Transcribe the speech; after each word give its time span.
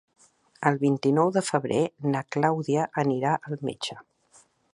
El 0.69 0.77
vint-i-nou 0.83 1.29
de 1.35 1.43
febrer 1.49 1.83
na 2.15 2.23
Clàudia 2.37 2.87
anirà 3.05 3.37
al 3.51 3.63
metge. 3.71 4.01